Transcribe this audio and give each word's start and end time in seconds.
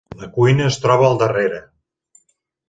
La 0.19 0.27
cuina 0.37 0.65
es 0.69 0.77
troba 0.85 1.05
al 1.09 1.19
darrere. 1.25 1.61